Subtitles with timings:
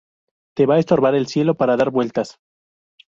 [0.59, 2.39] Te va a estorbar el cielo para dar vueltas